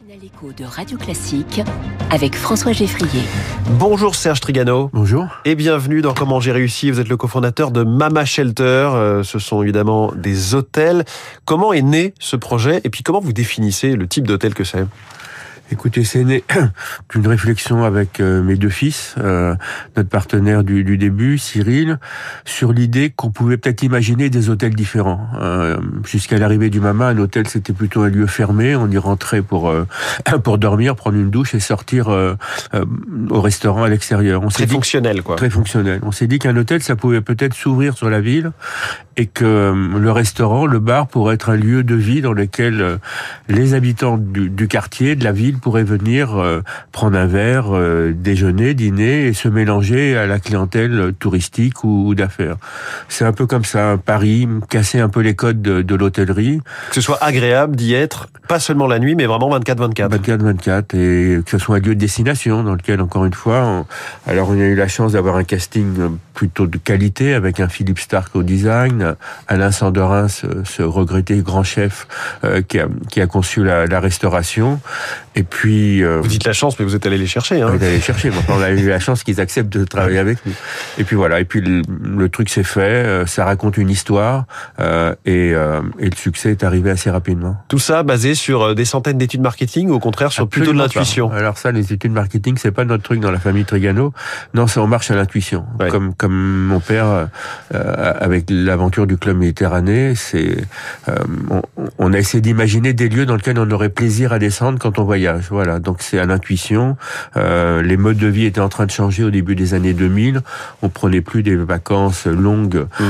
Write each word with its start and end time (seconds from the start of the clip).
matinale 0.00 0.24
écho 0.24 0.52
de 0.52 0.64
Radio 0.64 0.98
Classique 0.98 1.60
avec 2.10 2.36
François 2.36 2.72
Geffrier. 2.72 3.22
Bonjour 3.78 4.14
Serge 4.14 4.40
Trigano. 4.40 4.90
Bonjour. 4.92 5.26
Et 5.44 5.54
bienvenue 5.54 6.02
dans 6.02 6.14
Comment 6.14 6.40
j'ai 6.40 6.52
réussi. 6.52 6.90
Vous 6.90 7.00
êtes 7.00 7.08
le 7.08 7.16
cofondateur 7.16 7.70
de 7.70 7.82
Mama 7.82 8.24
Shelter. 8.24 8.62
Euh, 8.62 9.22
ce 9.22 9.38
sont 9.38 9.62
évidemment 9.62 10.12
des 10.14 10.54
hôtels. 10.54 11.04
Comment 11.44 11.72
est 11.72 11.82
né 11.82 12.14
ce 12.18 12.36
projet 12.36 12.80
et 12.84 12.90
puis 12.90 13.02
comment 13.02 13.20
vous 13.20 13.32
définissez 13.32 13.96
le 13.96 14.06
type 14.06 14.26
d'hôtel 14.26 14.54
que 14.54 14.64
c'est? 14.64 14.84
Écoutez, 15.70 16.02
c'est 16.02 16.24
né 16.24 16.44
d'une 17.12 17.26
réflexion 17.26 17.84
avec 17.84 18.20
euh, 18.20 18.42
mes 18.42 18.56
deux 18.56 18.70
fils, 18.70 19.14
euh, 19.18 19.54
notre 19.96 20.08
partenaire 20.08 20.64
du, 20.64 20.82
du, 20.82 20.96
début, 20.96 21.36
Cyril, 21.36 21.98
sur 22.46 22.72
l'idée 22.72 23.10
qu'on 23.10 23.30
pouvait 23.30 23.58
peut-être 23.58 23.82
imaginer 23.82 24.30
des 24.30 24.48
hôtels 24.48 24.74
différents. 24.74 25.28
Euh, 25.40 25.76
Jusqu'à 26.06 26.38
l'arrivée 26.38 26.70
du 26.70 26.80
Mama, 26.80 27.08
un 27.08 27.18
hôtel 27.18 27.48
c'était 27.48 27.74
plutôt 27.74 28.02
un 28.02 28.08
lieu 28.08 28.26
fermé. 28.26 28.76
On 28.76 28.90
y 28.90 28.96
rentrait 28.96 29.42
pour 29.42 29.68
euh, 29.68 29.86
pour 30.42 30.56
dormir, 30.56 30.96
prendre 30.96 31.18
une 31.18 31.30
douche 31.30 31.54
et 31.54 31.60
sortir 31.60 32.08
euh, 32.08 32.34
au 33.28 33.42
restaurant 33.42 33.82
à 33.82 33.88
l'extérieur. 33.88 34.42
Très 34.48 34.66
fonctionnel, 34.66 35.22
quoi. 35.22 35.36
Très 35.36 35.50
fonctionnel. 35.50 36.00
On 36.02 36.12
s'est 36.12 36.26
dit 36.26 36.38
qu'un 36.38 36.56
hôtel, 36.56 36.82
ça 36.82 36.96
pouvait 36.96 37.20
peut-être 37.20 37.54
s'ouvrir 37.54 37.94
sur 37.96 38.08
la 38.08 38.20
ville 38.20 38.52
et 39.16 39.26
que 39.26 39.74
le 39.74 40.12
restaurant, 40.12 40.64
le 40.64 40.78
bar, 40.78 41.08
pourrait 41.08 41.34
être 41.34 41.50
un 41.50 41.56
lieu 41.56 41.82
de 41.82 41.96
vie 41.96 42.20
dans 42.20 42.32
lequel 42.32 43.00
les 43.48 43.74
habitants 43.74 44.16
du, 44.16 44.48
du 44.48 44.68
quartier, 44.68 45.16
de 45.16 45.24
la 45.24 45.32
ville 45.32 45.57
pourrait 45.58 45.84
venir 45.84 46.36
euh, 46.36 46.62
prendre 46.92 47.16
un 47.18 47.26
verre, 47.26 47.66
euh, 47.76 48.12
déjeuner, 48.14 48.74
dîner 48.74 49.26
et 49.26 49.32
se 49.32 49.48
mélanger 49.48 50.16
à 50.16 50.26
la 50.26 50.38
clientèle 50.38 51.12
touristique 51.18 51.84
ou, 51.84 52.14
d'affaires. 52.14 52.56
C'est 53.08 53.24
un 53.24 53.32
peu 53.32 53.46
comme 53.46 53.64
ça, 53.64 53.96
Paris, 54.04 54.48
casser 54.68 55.00
un 55.00 55.08
peu 55.08 55.20
les 55.20 55.34
codes 55.34 55.62
de, 55.62 55.82
de 55.82 55.94
l'hôtellerie. 55.94 56.60
Que 56.88 56.94
ce 56.94 57.00
soit 57.00 57.22
agréable 57.22 57.76
d'y 57.76 57.94
être, 57.94 58.28
pas 58.48 58.58
seulement 58.58 58.86
la 58.86 58.98
nuit, 58.98 59.14
mais 59.14 59.26
vraiment 59.26 59.56
24-24. 59.58 60.08
24-24, 60.20 60.96
et 60.96 61.42
que 61.42 61.50
ce 61.50 61.58
soit 61.58 61.76
un 61.76 61.80
lieu 61.80 61.94
de 61.94 62.00
destination 62.00 62.62
dans 62.62 62.74
lequel, 62.74 63.00
encore 63.00 63.24
une 63.24 63.34
fois, 63.34 63.62
on... 63.64 63.86
alors 64.26 64.50
on 64.50 64.54
a 64.54 64.64
eu 64.64 64.74
la 64.74 64.88
chance 64.88 65.12
d'avoir 65.12 65.36
un 65.36 65.44
casting 65.44 66.18
plutôt 66.34 66.66
de 66.66 66.78
qualité 66.78 67.34
avec 67.34 67.58
un 67.60 67.68
Philippe 67.68 67.98
Stark 67.98 68.34
au 68.36 68.42
design, 68.42 69.16
Alain 69.48 69.72
Sanderin, 69.72 70.28
ce, 70.28 70.46
ce 70.64 70.82
regretté 70.82 71.38
grand 71.42 71.64
chef 71.64 72.06
euh, 72.44 72.62
qui, 72.62 72.78
a, 72.78 72.86
qui 73.10 73.20
a 73.20 73.26
conçu 73.26 73.64
la, 73.64 73.86
la 73.86 74.00
restauration, 74.00 74.80
et 75.34 75.42
puis, 75.50 76.02
euh, 76.02 76.20
vous 76.20 76.28
dites 76.28 76.44
la 76.44 76.52
chance, 76.52 76.78
mais 76.78 76.84
vous 76.84 76.94
êtes 76.94 77.06
allé 77.06 77.18
les 77.18 77.26
chercher. 77.26 77.62
Hein. 77.62 77.68
On 77.70 77.74
est 77.74 77.84
allé 77.84 77.96
les 77.96 78.00
chercher. 78.00 78.30
on 78.48 78.60
a 78.60 78.70
eu 78.70 78.88
la 78.88 78.98
chance 78.98 79.22
qu'ils 79.24 79.40
acceptent 79.40 79.72
de 79.72 79.84
travailler 79.84 80.18
avec 80.18 80.38
nous. 80.46 80.52
Et 80.98 81.04
puis 81.04 81.16
voilà. 81.16 81.40
Et 81.40 81.44
puis 81.44 81.60
le, 81.60 81.82
le 81.88 82.28
truc 82.28 82.48
s'est 82.48 82.62
fait. 82.62 82.80
Euh, 82.80 83.26
ça 83.26 83.44
raconte 83.44 83.76
une 83.76 83.90
histoire 83.90 84.46
euh, 84.80 85.14
et, 85.24 85.52
euh, 85.54 85.80
et, 85.98 86.10
le 86.10 86.16
succès 86.16 86.50
est 86.50 86.64
arrivé 86.64 86.90
assez 86.90 87.10
rapidement. 87.10 87.56
Tout 87.68 87.78
ça 87.78 88.02
basé 88.02 88.34
sur 88.34 88.62
euh, 88.62 88.74
des 88.74 88.84
centaines 88.84 89.18
d'études 89.18 89.40
marketing, 89.40 89.90
ou 89.90 89.94
au 89.94 89.98
contraire 89.98 90.32
sur 90.32 90.44
Absolument 90.44 90.72
plutôt 90.72 90.76
de 90.76 90.82
l'intuition. 90.82 91.30
Alors 91.30 91.58
ça, 91.58 91.72
les 91.72 91.92
études 91.92 92.12
marketing, 92.12 92.56
c'est 92.58 92.70
pas 92.70 92.84
notre 92.84 93.02
truc 93.02 93.20
dans 93.20 93.30
la 93.30 93.38
famille 93.38 93.64
Trigano. 93.64 94.12
Non, 94.54 94.66
ça 94.66 94.82
on 94.82 94.86
marche 94.86 95.10
à 95.10 95.16
l'intuition. 95.16 95.64
Ouais. 95.78 95.88
Comme 95.88 96.14
comme 96.14 96.66
mon 96.66 96.80
père 96.80 97.28
avec 97.70 98.46
l'aventure 98.48 99.06
du 99.06 99.16
club 99.16 99.36
Méditerranée, 99.38 100.14
c'est 100.14 100.56
on, 101.50 101.62
on, 101.98 102.12
a 102.12 102.18
essayé 102.18 102.40
d'imaginer 102.40 102.92
des 102.92 103.08
lieux 103.08 103.26
dans 103.26 103.36
lesquels 103.36 103.58
on 103.58 103.70
aurait 103.70 103.88
plaisir 103.88 104.32
à 104.32 104.38
descendre 104.38 104.78
quand 104.78 104.98
on 104.98 105.04
voyage. 105.04 105.37
Voilà, 105.50 105.78
donc 105.78 105.98
c'est 106.00 106.18
à 106.18 106.26
l'intuition. 106.26 106.96
Euh, 107.36 107.82
les 107.82 107.96
modes 107.96 108.16
de 108.16 108.26
vie 108.26 108.44
étaient 108.44 108.60
en 108.60 108.68
train 108.68 108.86
de 108.86 108.90
changer 108.90 109.24
au 109.24 109.30
début 109.30 109.54
des 109.54 109.74
années 109.74 109.94
2000. 109.94 110.40
On 110.82 110.88
prenait 110.88 111.20
plus 111.20 111.42
des 111.42 111.56
vacances 111.56 112.26
longues 112.26 112.86
mmh. 113.00 113.04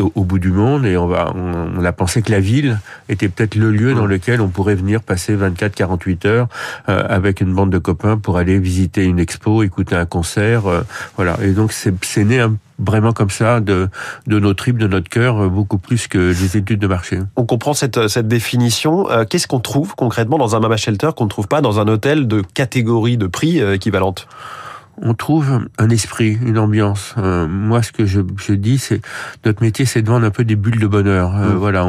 au, 0.00 0.12
au, 0.14 0.24
bout 0.24 0.38
du 0.38 0.50
monde 0.50 0.86
et 0.86 0.96
on, 0.96 1.06
va, 1.06 1.32
on, 1.34 1.78
on, 1.78 1.84
a 1.84 1.92
pensé 1.92 2.22
que 2.22 2.30
la 2.30 2.40
ville 2.40 2.78
était 3.08 3.28
peut-être 3.28 3.54
le 3.54 3.70
lieu 3.70 3.94
dans 3.94 4.06
lequel 4.06 4.40
on 4.40 4.48
pourrait 4.48 4.74
venir 4.74 5.02
passer 5.02 5.36
24-48 5.36 6.26
heures 6.26 6.48
euh, 6.88 7.04
avec 7.08 7.40
une 7.40 7.54
bande 7.54 7.70
de 7.70 7.78
copains 7.78 8.18
pour 8.18 8.38
aller 8.38 8.58
visiter 8.58 9.04
une 9.04 9.18
expo, 9.18 9.62
écouter 9.62 9.96
un 9.96 10.06
concert. 10.06 10.66
Euh, 10.66 10.82
voilà, 11.16 11.36
et 11.42 11.50
donc 11.50 11.72
c'est 11.72 12.24
né 12.24 12.40
un 12.40 12.56
vraiment 12.78 13.12
comme 13.12 13.30
ça 13.30 13.60
de, 13.60 13.88
de 14.26 14.38
nos 14.38 14.54
tripes, 14.54 14.78
de 14.78 14.88
notre 14.88 15.08
cœur, 15.08 15.48
beaucoup 15.50 15.78
plus 15.78 16.08
que 16.08 16.18
les 16.18 16.56
études 16.56 16.80
de 16.80 16.86
marché. 16.86 17.18
On 17.36 17.46
comprend 17.46 17.74
cette, 17.74 18.08
cette 18.08 18.28
définition. 18.28 19.10
Euh, 19.10 19.24
Qu'est-ce 19.24 19.46
qu'on 19.46 19.60
trouve 19.60 19.94
concrètement 19.94 20.38
dans 20.38 20.56
un 20.56 20.60
mama 20.60 20.76
shelter 20.76 21.10
qu'on 21.16 21.24
ne 21.24 21.30
trouve 21.30 21.48
pas 21.48 21.60
dans 21.60 21.80
un 21.80 21.88
hôtel 21.88 22.26
de 22.26 22.42
catégorie 22.54 23.16
de 23.16 23.26
prix 23.26 23.60
euh, 23.60 23.74
équivalente? 23.74 24.26
On 25.02 25.12
trouve 25.12 25.66
un 25.76 25.90
esprit, 25.90 26.38
une 26.40 26.56
ambiance. 26.56 27.16
Euh, 27.18 27.48
moi, 27.48 27.82
ce 27.82 27.90
que 27.90 28.06
je, 28.06 28.20
je 28.36 28.52
dis, 28.52 28.78
c'est 28.78 29.00
notre 29.44 29.60
métier, 29.60 29.86
c'est 29.86 30.02
de 30.02 30.08
vendre 30.08 30.24
un 30.24 30.30
peu 30.30 30.44
des 30.44 30.54
bulles 30.54 30.78
de 30.78 30.86
bonheur. 30.86 31.34
Euh, 31.34 31.52
mmh. 31.52 31.56
Voilà, 31.56 31.84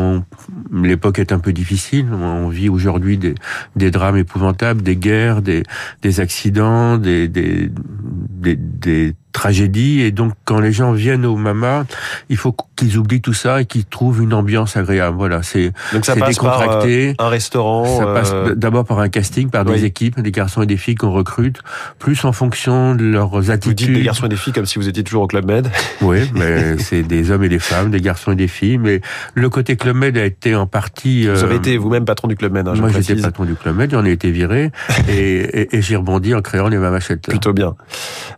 l'époque 0.73 1.19
est 1.19 1.31
un 1.31 1.37
peu 1.37 1.53
difficile. 1.53 2.07
On 2.11 2.49
vit 2.49 2.67
aujourd'hui 2.67 3.19
des, 3.19 3.35
des 3.75 3.91
drames 3.91 4.17
épouvantables, 4.17 4.81
des 4.81 4.95
guerres, 4.95 5.43
des, 5.43 5.61
des 6.01 6.19
accidents, 6.19 6.97
des, 6.97 7.27
des, 7.27 7.69
des, 7.71 8.55
des 8.55 9.13
tragédie. 9.35 10.01
Et 10.01 10.11
donc, 10.11 10.33
quand 10.45 10.59
les 10.59 10.71
gens 10.71 10.93
viennent 10.93 11.25
au 11.25 11.35
Mama, 11.35 11.85
il 12.29 12.37
faut 12.37 12.55
qu'ils 12.75 12.97
oublient 12.97 13.21
tout 13.21 13.33
ça 13.33 13.61
et 13.61 13.65
qu'ils 13.65 13.85
trouvent 13.85 14.23
une 14.23 14.33
ambiance 14.33 14.77
agréable. 14.77 15.17
Voilà, 15.17 15.43
c'est 15.43 15.73
décontracté. 15.93 17.13
Par, 17.13 17.25
euh, 17.25 17.27
un 17.27 17.29
restaurant. 17.29 17.99
Ça 17.99 18.05
passe 18.05 18.31
euh... 18.33 18.55
d'abord 18.55 18.85
par 18.85 18.99
un 18.99 19.09
casting, 19.09 19.49
par 19.49 19.65
oui. 19.65 19.73
des 19.73 19.85
équipes, 19.85 20.19
des 20.19 20.31
garçons 20.31 20.61
et 20.61 20.65
des 20.65 20.77
filles 20.77 20.95
qu'on 20.95 21.11
recrute, 21.11 21.61
plus 21.99 22.23
en 22.23 22.31
fonction 22.31 22.95
de 22.95 23.03
leurs 23.03 23.51
attitudes. 23.51 23.79
Vous 23.79 23.85
dites 23.87 23.93
des 23.93 24.03
garçons 24.03 24.25
et 24.25 24.29
des 24.29 24.37
filles 24.37 24.53
comme 24.53 24.65
si 24.65 24.79
vous 24.79 24.87
étiez 24.87 25.03
toujours 25.03 25.23
au 25.23 25.27
Club 25.27 25.45
Med. 25.45 25.69
Oui, 26.01 26.29
mais 26.35 26.77
c'est 26.77 27.03
des 27.03 27.31
hommes 27.31 27.43
et 27.43 27.49
des 27.49 27.59
femmes, 27.59 27.89
des 27.89 28.01
garçons 28.01 28.31
et 28.31 28.35
des 28.35 28.47
filles. 28.47 28.77
Mais 28.77 29.01
le 29.33 29.49
côté 29.49 29.75
Club 29.75 29.95
Med 29.95 30.17
a 30.17 30.25
été 30.25 30.55
en 30.55 30.67
partie. 30.67 31.27
Vous 31.27 31.43
avez 31.43 31.55
été 31.55 31.77
vous-même 31.77 32.05
patron 32.05 32.27
du 32.27 32.35
Club 32.35 32.51
Med. 32.51 32.67
Hein, 32.67 32.73
moi, 32.77 32.89
j'étais 32.89 33.15
patron 33.15 33.45
du 33.45 33.55
Club 33.55 33.75
Med, 33.75 33.91
j'en 33.91 34.05
ai 34.05 34.11
été 34.11 34.29
viré 34.29 34.71
et, 35.09 35.13
et, 35.13 35.75
et 35.75 35.81
j'ai 35.81 35.95
rebondi 35.95 36.33
en 36.35 36.41
créant 36.41 36.67
les 36.67 36.77
Mama 36.77 36.99
Shelter. 36.99 37.31
Plutôt 37.31 37.53
bien. 37.53 37.75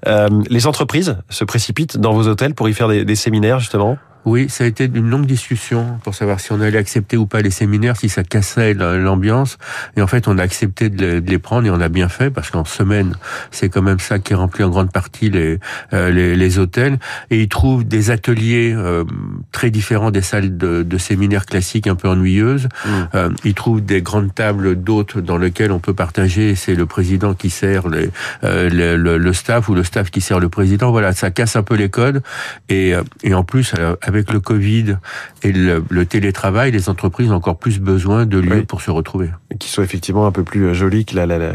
Euh, 0.07 0.29
les 0.49 0.67
entreprises 0.67 0.86
se 1.29 1.43
précipitent 1.43 1.97
dans 1.97 2.13
vos 2.13 2.27
hôtels 2.27 2.55
pour 2.55 2.69
y 2.69 2.73
faire 2.73 2.87
des, 2.87 3.05
des 3.05 3.15
séminaires 3.15 3.59
justement? 3.59 3.97
Oui, 4.27 4.49
ça 4.49 4.65
a 4.65 4.67
été 4.67 4.91
une 4.93 5.09
longue 5.09 5.25
discussion 5.25 5.99
pour 6.03 6.13
savoir 6.13 6.41
si 6.41 6.51
on 6.51 6.59
allait 6.59 6.77
accepter 6.77 7.15
ou 7.15 7.27
pas 7.27 7.41
les 7.41 7.49
séminaires, 7.49 7.95
si 7.95 8.09
ça 8.09 8.23
cassait 8.23 8.73
l'ambiance. 8.73 9.57
Et 9.95 10.01
en 10.01 10.07
fait, 10.07 10.27
on 10.27 10.37
a 10.37 10.43
accepté 10.43 10.89
de 10.89 11.23
les 11.25 11.39
prendre 11.39 11.65
et 11.65 11.69
on 11.69 11.79
a 11.79 11.87
bien 11.87 12.09
fait 12.09 12.29
parce 12.29 12.49
qu'en 12.49 12.65
semaine, 12.65 13.15
c'est 13.51 13.69
quand 13.69 13.81
même 13.81 14.01
ça 14.01 14.19
qui 14.19 14.33
remplit 14.33 14.65
en 14.65 14.69
grande 14.69 14.91
partie 14.91 15.29
les, 15.29 15.59
euh, 15.93 16.11
les, 16.11 16.35
les, 16.35 16.59
hôtels. 16.59 16.99
Et 17.29 17.41
ils 17.41 17.47
trouvent 17.47 17.87
des 17.87 18.11
ateliers 18.11 18.73
euh, 18.75 19.05
très 19.53 19.69
différents 19.69 20.11
des 20.11 20.21
salles 20.21 20.57
de, 20.57 20.83
de, 20.83 20.97
séminaires 20.97 21.45
classiques 21.45 21.87
un 21.87 21.95
peu 21.95 22.09
ennuyeuses. 22.09 22.65
Mmh. 22.65 22.89
Euh, 23.15 23.29
ils 23.45 23.53
trouvent 23.53 23.79
des 23.79 24.01
grandes 24.01 24.35
tables 24.35 24.75
d'hôtes 24.75 25.17
dans 25.17 25.37
lesquelles 25.37 25.71
on 25.71 25.79
peut 25.79 25.93
partager. 25.93 26.55
C'est 26.55 26.75
le 26.75 26.85
président 26.85 27.33
qui 27.33 27.49
sert 27.49 27.87
les, 27.87 28.09
euh, 28.43 28.69
le, 28.69 28.97
le, 28.97 29.17
le, 29.17 29.33
staff 29.33 29.69
ou 29.69 29.73
le 29.73 29.85
staff 29.85 30.11
qui 30.11 30.19
sert 30.19 30.41
le 30.41 30.49
président. 30.49 30.91
Voilà, 30.91 31.13
ça 31.13 31.31
casse 31.31 31.55
un 31.55 31.63
peu 31.63 31.75
les 31.75 31.89
codes. 31.89 32.21
Et, 32.67 32.93
et 33.23 33.33
en 33.33 33.45
plus, 33.45 33.73
avec 34.01 34.16
avec 34.17 34.31
le 34.31 34.39
Covid 34.39 34.97
et 35.43 35.51
le, 35.51 35.83
le, 35.89 36.05
télétravail, 36.05 36.71
les 36.71 36.89
entreprises 36.89 37.31
ont 37.31 37.35
encore 37.35 37.57
plus 37.57 37.79
besoin 37.79 38.25
de 38.25 38.37
lieux 38.37 38.59
oui. 38.59 38.65
pour 38.65 38.81
se 38.81 38.91
retrouver. 38.91 39.29
Et 39.51 39.57
qui 39.57 39.69
soient 39.69 39.83
effectivement 39.83 40.25
un 40.25 40.31
peu 40.31 40.43
plus 40.43 40.73
jolis 40.73 41.05
que 41.05 41.15
la, 41.15 41.25
la, 41.25 41.37
la 41.37 41.53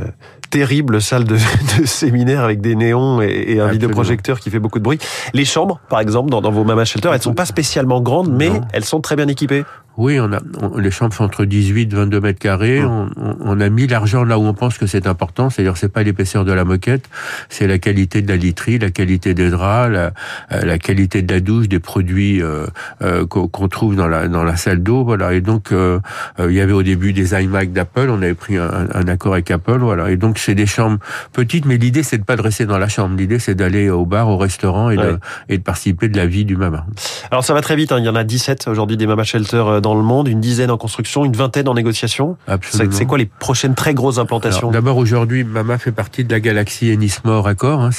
terrible 0.52 1.00
salle 1.00 1.24
de, 1.24 1.36
de, 1.78 1.86
séminaire 1.86 2.44
avec 2.44 2.60
des 2.60 2.76
néons 2.76 3.20
et, 3.22 3.44
et 3.48 3.60
un 3.60 3.68
vidéoprojecteur 3.68 4.38
qui 4.38 4.50
fait 4.50 4.58
beaucoup 4.58 4.78
de 4.78 4.84
bruit. 4.84 4.98
Les 5.32 5.44
chambres, 5.44 5.80
par 5.88 6.00
exemple, 6.00 6.30
dans, 6.30 6.40
dans 6.40 6.52
vos 6.52 6.62
Mama 6.62 6.84
Shelter, 6.84 7.10
elles 7.12 7.22
sont 7.22 7.34
pas 7.34 7.46
spécialement 7.46 8.00
grandes, 8.00 8.32
mais 8.32 8.50
non. 8.50 8.60
elles 8.72 8.84
sont 8.84 9.00
très 9.00 9.16
bien 9.16 9.28
équipées. 9.28 9.64
Oui, 10.02 10.18
on 10.18 10.32
a 10.32 10.40
on, 10.60 10.78
les 10.78 10.90
chambres 10.90 11.14
font 11.14 11.22
entre 11.22 11.44
18 11.44 11.92
et 11.92 11.96
22 11.96 12.20
mètres 12.20 12.40
carrés. 12.40 12.80
Mmh. 12.80 13.10
On, 13.16 13.36
on, 13.38 13.60
a 13.60 13.68
mis 13.68 13.86
l'argent 13.86 14.24
là 14.24 14.36
où 14.36 14.42
on 14.42 14.52
pense 14.52 14.76
que 14.76 14.88
c'est 14.88 15.06
important, 15.06 15.48
c'est-à-dire 15.48 15.76
c'est 15.76 15.92
pas 15.92 16.02
l'épaisseur 16.02 16.44
de 16.44 16.50
la 16.50 16.64
moquette, 16.64 17.08
c'est 17.48 17.68
la 17.68 17.78
qualité 17.78 18.20
de 18.20 18.28
la 18.28 18.34
literie, 18.34 18.80
la 18.80 18.90
qualité 18.90 19.32
des 19.32 19.48
draps, 19.48 19.92
la, 19.92 20.12
la 20.50 20.78
qualité 20.78 21.22
de 21.22 21.32
la 21.32 21.38
douche, 21.38 21.68
des 21.68 21.78
produits 21.78 22.42
euh, 22.42 22.66
euh, 23.02 23.24
qu'on 23.26 23.46
qu 23.46 23.68
trouve 23.68 23.94
dans 23.94 24.08
la 24.08 24.26
dans 24.26 24.42
la 24.42 24.56
salle 24.56 24.82
d'eau, 24.82 25.04
voilà. 25.04 25.34
Et 25.34 25.40
donc 25.40 25.70
euh, 25.70 26.00
il 26.40 26.52
y 26.52 26.60
avait 26.60 26.72
au 26.72 26.82
début 26.82 27.12
des 27.12 27.40
iMac 27.40 27.72
d'Apple, 27.72 28.08
on 28.10 28.22
avait 28.22 28.34
pris 28.34 28.56
un, 28.56 28.88
un, 28.92 29.06
accord 29.06 29.34
avec 29.34 29.52
Apple, 29.52 29.78
voilà. 29.78 30.10
Et 30.10 30.16
donc 30.16 30.38
c'est 30.38 30.56
des 30.56 30.66
chambres 30.66 30.98
petites, 31.32 31.64
mais 31.64 31.76
l'idée 31.76 32.02
c'est 32.02 32.18
de 32.18 32.24
pas 32.24 32.34
de 32.34 32.42
rester 32.42 32.66
dans 32.66 32.78
la 32.78 32.88
chambre, 32.88 33.16
l'idée 33.16 33.38
c'est 33.38 33.54
d'aller 33.54 33.88
au 33.88 34.04
bar, 34.04 34.28
au 34.28 34.36
restaurant 34.36 34.90
et, 34.90 34.98
ouais. 34.98 35.04
de, 35.04 35.18
et 35.48 35.58
de 35.58 35.62
participer 35.62 36.08
de 36.08 36.16
la 36.16 36.26
vie 36.26 36.44
du 36.44 36.56
mama. 36.56 36.86
Alors 37.30 37.44
ça 37.44 37.54
va 37.54 37.60
très 37.60 37.76
vite, 37.76 37.92
hein. 37.92 37.98
il 38.00 38.04
y 38.04 38.08
en 38.08 38.16
a 38.16 38.24
17 38.24 38.66
aujourd'hui 38.66 38.96
des 38.96 39.06
mama 39.06 39.22
shelters 39.22 39.80
dans 39.80 39.91
le 39.94 40.02
monde, 40.02 40.28
une 40.28 40.40
dizaine 40.40 40.70
en 40.70 40.76
construction, 40.76 41.24
une 41.24 41.36
vingtaine 41.36 41.68
en 41.68 41.74
négociation. 41.74 42.36
C'est 42.70 43.06
quoi 43.06 43.18
les 43.18 43.26
prochaines 43.26 43.74
très 43.74 43.94
grosses 43.94 44.18
implantations 44.18 44.70
D'abord 44.70 44.96
aujourd'hui, 44.96 45.44
Mama 45.44 45.78
fait 45.78 45.92
partie 45.92 46.24
de 46.24 46.32
la 46.32 46.40
galaxie 46.40 46.92
Ennismore 46.92 47.46
Accord. 47.48 47.80
Hein, 47.80 47.90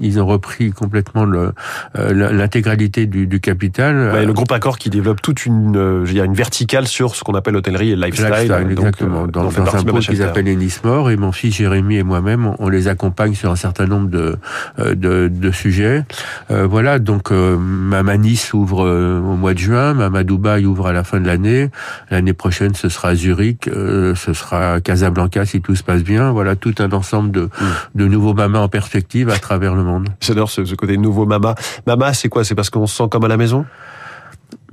ils 0.00 0.20
ont 0.20 0.26
repris 0.26 0.70
complètement 0.72 1.26
euh, 1.26 1.52
l'intégralité 1.94 3.06
du, 3.06 3.26
du, 3.26 3.40
capital. 3.40 4.12
Ouais, 4.12 4.26
le 4.26 4.32
groupe 4.32 4.52
Accord 4.52 4.78
qui 4.78 4.90
développe 4.90 5.22
toute 5.22 5.46
une, 5.46 5.76
euh, 5.76 6.06
y 6.12 6.20
a 6.20 6.24
une 6.24 6.34
verticale 6.34 6.86
sur 6.86 7.16
ce 7.16 7.24
qu'on 7.24 7.34
appelle 7.34 7.54
l'hôtellerie 7.54 7.90
et 7.90 7.96
le 7.96 8.06
lifestyle. 8.06 8.28
lifestyle 8.28 8.74
donc, 8.74 8.86
exactement. 8.86 9.24
Euh, 9.24 9.26
dans, 9.26 9.44
dans 9.44 9.76
un 9.76 9.82
pôle 9.82 10.00
qu'ils 10.00 10.22
appellent 10.22 10.48
Ennismore 10.48 11.10
et 11.10 11.16
mon 11.16 11.32
fils 11.32 11.56
Jérémy 11.56 11.96
et 11.96 12.02
moi-même, 12.02 12.46
on, 12.46 12.56
on, 12.58 12.68
les 12.68 12.88
accompagne 12.88 13.34
sur 13.34 13.50
un 13.50 13.56
certain 13.56 13.86
nombre 13.86 14.08
de 14.08 14.36
euh, 14.78 14.94
de, 14.94 15.28
de 15.28 15.50
sujets. 15.50 16.04
Euh, 16.50 16.66
voilà, 16.66 16.98
donc 16.98 17.30
Mama 17.30 18.16
Nice 18.16 18.52
ouvre 18.54 18.82
au 18.82 19.36
mois 19.36 19.54
de 19.54 19.58
juin, 19.58 19.94
Mama 19.94 20.24
Dubaï 20.24 20.66
ouvre 20.66 20.86
à 20.86 20.92
la 20.92 21.04
fin 21.04 21.20
de 21.20 21.26
l'année. 21.32 21.70
L'année 22.10 22.32
prochaine, 22.34 22.74
ce 22.74 22.88
sera 22.88 23.14
Zurich, 23.14 23.68
euh, 23.68 24.14
ce 24.14 24.32
sera 24.32 24.80
Casablanca 24.80 25.44
si 25.46 25.60
tout 25.60 25.74
se 25.74 25.82
passe 25.82 26.02
bien. 26.02 26.30
Voilà 26.30 26.56
tout 26.56 26.74
un 26.78 26.92
ensemble 26.92 27.30
de, 27.30 27.42
mm. 27.42 27.48
de 27.94 28.06
nouveaux 28.06 28.34
mamas 28.34 28.60
en 28.60 28.68
perspective 28.68 29.30
à 29.30 29.38
travers 29.38 29.74
le 29.74 29.82
monde. 29.82 30.08
J'adore 30.20 30.50
ce, 30.50 30.64
ce 30.64 30.74
côté 30.74 30.96
nouveau 30.96 31.26
mama. 31.26 31.54
Mama, 31.86 32.12
c'est 32.12 32.28
quoi? 32.28 32.44
C'est 32.44 32.54
parce 32.54 32.70
qu'on 32.70 32.86
se 32.86 32.96
sent 32.96 33.08
comme 33.10 33.24
à 33.24 33.28
la 33.28 33.36
maison? 33.36 33.64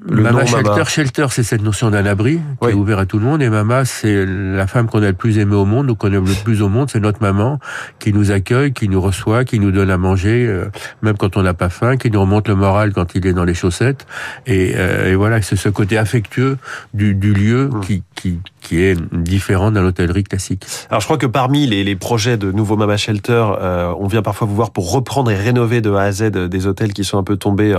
Mama 0.10 0.46
Shelter, 0.46 0.84
Shelter, 0.86 1.26
c'est 1.30 1.44
cette 1.44 1.62
notion 1.62 1.90
d'un 1.92 2.06
abri 2.06 2.40
qui 2.62 2.70
est 2.70 2.74
ouvert 2.74 3.00
à 3.00 3.06
tout 3.06 3.20
le 3.20 3.26
monde. 3.26 3.42
Et 3.42 3.50
Mama, 3.50 3.86
c'est 3.86 4.26
la 4.26 4.68
femme 4.68 4.88
qu'on 4.88 5.04
a 5.04 5.08
le 5.08 5.14
plus 5.14 5.38
aimée 5.40 5.56
au 5.56 5.66
monde, 5.66 5.90
ou 5.90 5.96
qu'on 5.96 6.12
aime 6.12 6.26
le 6.26 6.44
plus 6.44 6.62
au 6.62 6.70
monde. 6.70 6.90
C'est 6.90 7.00
notre 7.00 7.22
maman 7.22 7.60
qui 8.00 8.14
nous 8.14 8.32
accueille, 8.32 8.74
qui 8.74 8.90
nous 8.90 9.02
reçoit, 9.02 9.46
qui 9.46 9.60
nous 9.60 9.72
donne 9.72 9.90
à 9.90 9.98
manger, 9.98 10.46
euh, 10.48 10.70
même 11.02 11.18
quand 11.18 11.38
on 11.38 11.44
n'a 11.44 11.54
pas 11.54 11.70
faim, 11.70 11.98
qui 11.98 12.10
nous 12.12 12.22
remonte 12.22 12.48
le 12.48 12.56
moral 12.56 12.94
quand 12.94 13.16
il 13.16 13.26
est 13.28 13.34
dans 13.34 13.46
les 13.46 13.54
chaussettes. 13.54 14.08
Et, 14.46 14.74
euh, 14.76 15.12
et 15.12 15.16
voilà, 15.16 15.42
c'est 15.42 15.56
ce 15.56 15.70
côté 15.70 15.98
affectueux 15.98 16.58
du, 16.94 17.16
du 17.16 17.34
lieu 17.34 17.68
mmh. 17.68 17.80
qui, 17.82 18.04
qui, 18.16 18.40
qui 18.62 18.82
est 18.82 18.98
différent 19.14 19.72
d'un 19.72 19.86
hôtellerie 19.86 20.24
classique. 20.24 20.66
Alors 20.90 21.02
je 21.02 21.06
crois 21.06 21.18
que 21.18 21.28
parmi 21.28 21.68
les, 21.68 21.84
les 21.84 21.96
projets 21.96 22.38
de 22.38 22.52
nouveau 22.52 22.78
Mama 22.78 22.98
Shelter, 22.98 23.46
euh, 23.62 23.94
on 24.00 24.08
vient 24.08 24.22
parfois 24.22 24.48
vous 24.48 24.56
voir 24.56 24.72
pour 24.72 24.92
reprendre 24.92 25.32
et 25.32 25.36
rénover 25.36 25.82
de 25.82 25.92
A 25.94 26.04
à 26.04 26.12
Z 26.12 26.32
des 26.32 26.68
hôtels 26.68 26.94
qui 26.94 27.04
sont 27.04 27.18
un 27.18 27.24
peu 27.24 27.38
tombés 27.38 27.74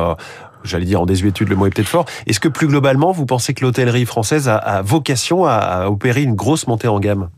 j'allais 0.64 0.86
dire 0.86 1.00
en 1.00 1.06
désuétude, 1.06 1.48
le 1.48 1.56
mot 1.56 1.66
est 1.66 1.70
peut-être 1.70 1.88
fort. 1.88 2.04
Est-ce 2.26 2.40
que 2.40 2.48
plus 2.48 2.66
globalement, 2.66 3.12
vous 3.12 3.26
pensez 3.26 3.54
que 3.54 3.64
l'hôtellerie 3.64 4.06
française 4.06 4.48
a, 4.48 4.82
vocation 4.82 5.44
à 5.46 5.88
opérer 5.88 6.22
une 6.22 6.34
grosse 6.34 6.66
montée 6.66 6.88
en 6.88 7.00
gamme? 7.00 7.30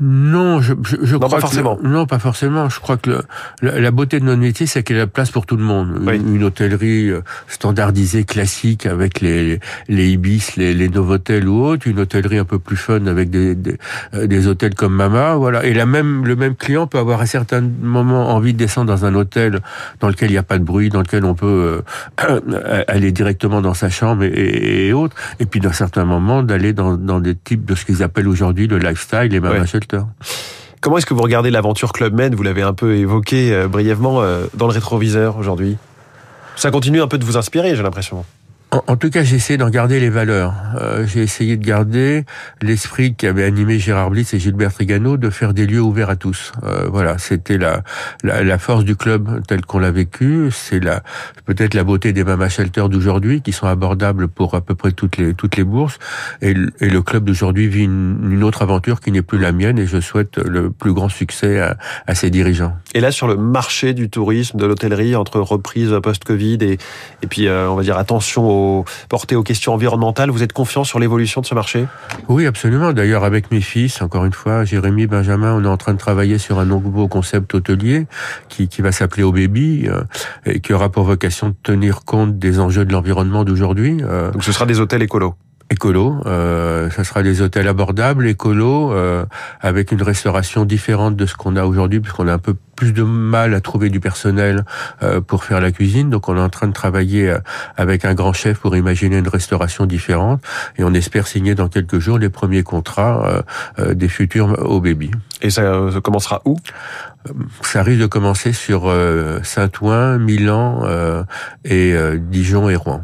Non, 0.00 0.60
je, 0.60 0.74
je, 0.84 0.96
je 1.02 1.12
non, 1.12 1.20
crois 1.20 1.36
pas 1.36 1.40
forcément. 1.40 1.78
non, 1.82 2.06
pas 2.06 2.18
forcément. 2.18 2.68
Je 2.68 2.80
crois 2.80 2.96
que 2.96 3.22
la, 3.62 3.90
beauté 3.92 4.18
de 4.18 4.24
notre 4.24 4.40
métier, 4.40 4.66
c'est 4.66 4.82
qu'il 4.82 4.96
y 4.96 4.98
a 4.98 5.02
la 5.02 5.06
place 5.06 5.30
pour 5.30 5.46
tout 5.46 5.56
le 5.56 5.62
monde. 5.62 6.00
Une, 6.12 6.42
hôtellerie 6.42 7.10
euh, 7.10 7.20
standardisée, 7.46 8.24
classique, 8.24 8.86
avec 8.86 9.20
les, 9.20 9.60
les 9.88 10.08
Ibis, 10.08 10.56
les, 10.56 10.74
les 10.74 10.88
Novotel 10.88 11.48
ou 11.48 11.64
autres. 11.64 11.86
Une 11.86 12.00
hôtellerie 12.00 12.38
un 12.38 12.44
peu 12.44 12.58
plus 12.58 12.76
fun, 12.76 13.06
avec 13.06 13.30
des, 13.30 13.54
des, 13.54 13.78
euh, 14.14 14.26
des, 14.26 14.48
hôtels 14.48 14.74
comme 14.74 14.94
Mama. 14.94 15.36
Voilà. 15.36 15.64
Et 15.64 15.74
la 15.74 15.86
même, 15.86 16.26
le 16.26 16.34
même 16.34 16.56
client 16.56 16.88
peut 16.88 16.98
avoir 16.98 17.20
à 17.20 17.26
certains 17.26 17.60
moments 17.60 18.30
envie 18.34 18.52
de 18.52 18.58
descendre 18.58 18.88
dans 18.88 19.04
un 19.04 19.14
hôtel 19.14 19.60
dans 20.00 20.08
lequel 20.08 20.30
il 20.30 20.32
n'y 20.32 20.38
a 20.38 20.42
pas 20.42 20.58
de 20.58 20.64
bruit, 20.64 20.88
dans 20.88 21.00
lequel 21.00 21.24
on 21.24 21.34
peut 21.34 21.82
euh, 22.26 22.40
aller 22.88 23.12
directement 23.12 23.60
dans 23.62 23.74
sa 23.74 23.90
chambre 23.90 24.24
et, 24.24 24.88
et, 24.88 24.92
autres. 24.92 25.14
Et 25.38 25.46
puis, 25.46 25.60
dans 25.60 25.72
certains 25.72 26.04
moments, 26.04 26.42
d'aller 26.42 26.72
dans, 26.72 26.96
dans 26.96 27.20
des 27.20 27.36
types 27.36 27.64
de 27.64 27.76
ce 27.76 27.84
qu'ils 27.84 28.02
appellent 28.02 28.28
aujourd'hui 28.28 28.66
le 28.66 28.78
lifestyle, 28.78 29.28
les 29.30 29.40
Mama 29.40 29.66
Comment 30.80 30.98
est-ce 30.98 31.06
que 31.06 31.14
vous 31.14 31.22
regardez 31.22 31.50
l'aventure 31.50 31.92
Club 31.92 32.12
Med? 32.12 32.34
Vous 32.34 32.42
l'avez 32.42 32.62
un 32.62 32.74
peu 32.74 32.96
évoqué 32.96 33.54
euh, 33.54 33.68
brièvement 33.68 34.20
euh, 34.20 34.46
dans 34.54 34.66
le 34.66 34.72
rétroviseur 34.72 35.38
aujourd'hui. 35.38 35.78
Ça 36.56 36.70
continue 36.70 37.00
un 37.00 37.08
peu 37.08 37.16
de 37.18 37.24
vous 37.24 37.36
inspirer, 37.36 37.74
j'ai 37.74 37.82
l'impression. 37.82 38.24
En, 38.86 38.96
tout 38.96 39.10
cas, 39.10 39.22
j'ai 39.22 39.36
essayé 39.36 39.56
d'en 39.56 39.70
garder 39.70 40.00
les 40.00 40.10
valeurs. 40.10 40.54
Euh, 40.80 41.06
j'ai 41.06 41.22
essayé 41.22 41.56
de 41.56 41.64
garder 41.64 42.24
l'esprit 42.60 43.14
qui 43.14 43.26
avait 43.26 43.44
animé 43.44 43.78
Gérard 43.78 44.10
Blitz 44.10 44.34
et 44.34 44.40
Gilbert 44.40 44.72
Trigano 44.72 45.16
de 45.16 45.30
faire 45.30 45.54
des 45.54 45.66
lieux 45.66 45.80
ouverts 45.80 46.10
à 46.10 46.16
tous. 46.16 46.52
Euh, 46.64 46.88
voilà, 46.90 47.18
c'était 47.18 47.58
la, 47.58 47.82
la, 48.22 48.42
la, 48.42 48.58
force 48.58 48.84
du 48.84 48.96
club 48.96 49.42
tel 49.46 49.64
qu'on 49.64 49.78
l'a 49.78 49.92
vécu. 49.92 50.48
C'est 50.50 50.80
la 50.80 51.02
peut-être 51.44 51.74
la 51.74 51.84
beauté 51.84 52.12
des 52.12 52.24
Mama 52.24 52.48
Shelter 52.48 52.86
d'aujourd'hui 52.90 53.42
qui 53.42 53.52
sont 53.52 53.66
abordables 53.66 54.28
pour 54.28 54.54
à 54.54 54.60
peu 54.60 54.74
près 54.74 54.92
toutes 54.92 55.18
les 55.18 55.34
toutes 55.34 55.56
les 55.56 55.64
bourses. 55.64 55.98
Et, 56.42 56.54
et 56.80 56.88
le 56.88 57.02
club 57.02 57.24
d'aujourd'hui 57.24 57.68
vit 57.68 57.84
une, 57.84 58.28
une, 58.30 58.42
autre 58.42 58.62
aventure 58.62 59.00
qui 59.00 59.12
n'est 59.12 59.22
plus 59.22 59.38
la 59.38 59.52
mienne. 59.52 59.78
Et 59.78 59.86
je 59.86 60.00
souhaite 60.00 60.38
le 60.38 60.70
plus 60.70 60.92
grand 60.92 61.08
succès 61.08 61.60
à, 61.60 61.76
à 62.06 62.14
ses 62.14 62.30
dirigeants. 62.30 62.76
Et 62.94 63.00
là, 63.00 63.12
sur 63.12 63.28
le 63.28 63.36
marché 63.36 63.94
du 63.94 64.10
tourisme, 64.10 64.58
de 64.58 64.66
l'hôtellerie, 64.66 65.14
entre 65.14 65.38
reprise 65.40 65.94
post-Covid 66.02 66.58
et 66.62 66.78
et 67.22 67.26
puis 67.26 67.46
euh, 67.46 67.70
on 67.70 67.76
va 67.76 67.82
dire 67.82 67.96
attention 67.98 68.48
aux 68.48 68.63
aux, 68.64 69.42
questions 69.42 69.74
environnementales. 69.74 70.30
Vous 70.30 70.42
êtes 70.42 70.52
confiant 70.52 70.84
sur 70.84 70.98
l'évolution 70.98 71.40
de 71.40 71.46
ce 71.46 71.54
marché? 71.54 71.86
Oui, 72.28 72.46
absolument. 72.46 72.92
D'ailleurs, 72.92 73.24
avec 73.24 73.50
mes 73.50 73.60
fils, 73.60 74.02
encore 74.02 74.24
une 74.24 74.32
fois, 74.32 74.64
Jérémy, 74.64 75.06
Benjamin, 75.06 75.54
on 75.54 75.64
est 75.64 75.68
en 75.68 75.76
train 75.76 75.92
de 75.92 75.98
travailler 75.98 76.38
sur 76.38 76.58
un 76.58 76.64
nouveau 76.64 77.08
concept 77.08 77.54
hôtelier 77.54 78.06
qui, 78.48 78.68
qui 78.68 78.82
va 78.82 78.92
s'appeler 78.92 79.22
Au 79.22 79.32
Baby 79.32 79.86
euh, 79.88 80.02
et 80.46 80.60
qui 80.60 80.72
aura 80.72 80.88
pour 80.88 81.04
vocation 81.04 81.48
de 81.48 81.54
tenir 81.62 82.04
compte 82.04 82.38
des 82.38 82.60
enjeux 82.60 82.84
de 82.84 82.92
l'environnement 82.92 83.44
d'aujourd'hui. 83.44 83.98
Euh. 84.02 84.30
Donc 84.30 84.44
ce 84.44 84.52
sera 84.52 84.66
des 84.66 84.80
hôtels 84.80 85.02
écolos 85.02 85.34
écolo. 85.74 86.04
Euh, 86.26 86.88
ça 86.90 87.02
sera 87.04 87.22
des 87.22 87.42
hôtels 87.42 87.68
abordables, 87.68 88.26
écolo, 88.26 88.92
euh, 88.92 89.24
avec 89.60 89.92
une 89.92 90.02
restauration 90.02 90.64
différente 90.64 91.16
de 91.16 91.26
ce 91.26 91.34
qu'on 91.34 91.56
a 91.56 91.64
aujourd'hui, 91.64 92.00
puisqu'on 92.00 92.28
a 92.28 92.34
un 92.34 92.38
peu 92.38 92.54
plus 92.76 92.92
de 92.92 93.02
mal 93.02 93.54
à 93.54 93.60
trouver 93.60 93.88
du 93.90 94.00
personnel 94.00 94.64
euh, 95.02 95.20
pour 95.20 95.44
faire 95.44 95.60
la 95.60 95.70
cuisine. 95.70 96.10
Donc 96.10 96.28
on 96.28 96.36
est 96.36 96.40
en 96.40 96.48
train 96.48 96.66
de 96.66 96.72
travailler 96.72 97.28
euh, 97.28 97.38
avec 97.76 98.04
un 98.04 98.14
grand 98.14 98.32
chef 98.32 98.58
pour 98.58 98.74
imaginer 98.76 99.18
une 99.18 99.28
restauration 99.28 99.86
différente, 99.86 100.40
et 100.78 100.84
on 100.84 100.94
espère 100.94 101.26
signer 101.26 101.54
dans 101.54 101.68
quelques 101.68 101.98
jours 101.98 102.18
les 102.18 102.30
premiers 102.30 102.62
contrats 102.62 103.44
euh, 103.78 103.94
des 103.94 104.08
futurs 104.08 104.56
au 104.64 104.80
baby. 104.80 105.10
Et 105.42 105.50
ça, 105.50 105.90
ça 105.92 106.00
commencera 106.00 106.40
où? 106.44 106.56
Ça 107.62 107.82
risque 107.82 108.00
de 108.00 108.06
commencer 108.06 108.52
sur 108.52 108.80
Saint-Ouen, 109.42 110.18
Milan 110.18 110.84
et 111.64 111.94
Dijon 112.18 112.68
et 112.68 112.76
Rouen. 112.76 113.02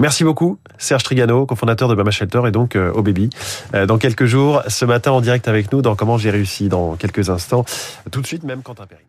Merci 0.00 0.24
beaucoup, 0.24 0.58
Serge 0.78 1.02
Trigano, 1.02 1.44
cofondateur 1.44 1.86
de 1.86 1.94
Mama 1.94 2.10
Shelter 2.10 2.40
et 2.46 2.50
donc 2.50 2.74
euh, 2.74 2.90
au 2.92 3.02
Baby. 3.02 3.28
Euh, 3.74 3.84
dans 3.84 3.98
quelques 3.98 4.24
jours, 4.24 4.62
ce 4.66 4.86
matin 4.86 5.12
en 5.12 5.20
direct 5.20 5.46
avec 5.46 5.72
nous 5.72 5.82
dans 5.82 5.94
Comment 5.94 6.16
j'ai 6.16 6.30
réussi 6.30 6.70
dans 6.70 6.96
quelques 6.96 7.28
instants. 7.28 7.66
Tout 8.10 8.22
de 8.22 8.26
suite, 8.26 8.42
même 8.42 8.62
Quentin 8.62 8.86
Péry. 8.86 9.02